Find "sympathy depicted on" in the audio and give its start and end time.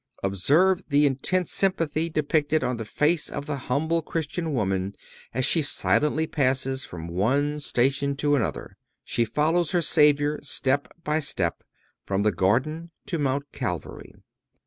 1.51-2.77